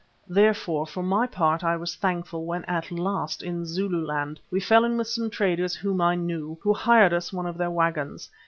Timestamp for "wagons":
7.69-8.27